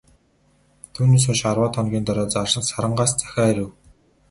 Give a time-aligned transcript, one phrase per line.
[0.93, 2.27] Түүнээс хойш арваад хоногийн дараа,
[2.71, 3.69] Сарангаас захиа ирэв.